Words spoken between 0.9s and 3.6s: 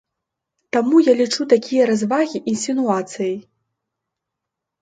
я лічу такія развагі інсінуацыяй.